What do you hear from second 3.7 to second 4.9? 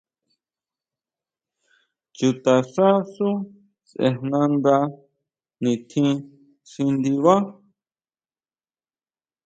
sʼejnanda